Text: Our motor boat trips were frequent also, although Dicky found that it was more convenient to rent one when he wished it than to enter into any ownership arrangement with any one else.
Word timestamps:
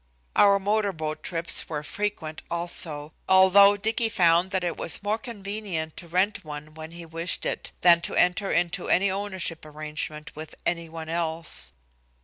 Our 0.35 0.57
motor 0.57 0.91
boat 0.93 1.21
trips 1.21 1.69
were 1.69 1.83
frequent 1.83 2.41
also, 2.49 3.13
although 3.29 3.77
Dicky 3.77 4.09
found 4.09 4.49
that 4.49 4.63
it 4.63 4.75
was 4.75 5.03
more 5.03 5.19
convenient 5.19 5.95
to 5.97 6.07
rent 6.07 6.43
one 6.43 6.73
when 6.73 6.89
he 6.89 7.05
wished 7.05 7.45
it 7.45 7.71
than 7.81 8.01
to 8.01 8.15
enter 8.15 8.51
into 8.51 8.87
any 8.87 9.11
ownership 9.11 9.63
arrangement 9.63 10.35
with 10.35 10.55
any 10.65 10.89
one 10.89 11.07
else. 11.07 11.71